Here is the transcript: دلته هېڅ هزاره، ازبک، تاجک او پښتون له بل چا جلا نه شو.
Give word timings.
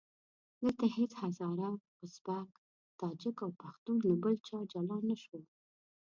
دلته 0.61 0.85
هېڅ 0.97 1.11
هزاره، 1.21 1.69
ازبک، 2.03 2.49
تاجک 2.99 3.37
او 3.45 3.51
پښتون 3.63 3.97
له 4.09 4.15
بل 4.23 4.35
چا 4.47 4.57
جلا 4.71 4.97
نه 5.09 5.15
شو. 5.23 5.39